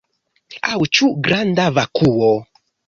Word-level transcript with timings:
Aŭ 0.71 0.79
ĉu 0.99 1.11
granda 1.29 1.69
vakuo? 1.79 2.35